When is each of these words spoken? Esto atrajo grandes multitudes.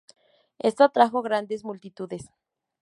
Esto 0.57 0.83
atrajo 0.83 1.21
grandes 1.21 1.63
multitudes. 1.63 2.31